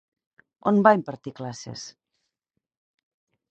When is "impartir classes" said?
0.99-1.85